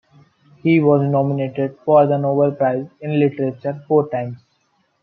[0.63, 4.39] He was nominated for the Nobel Prize in Literature four times.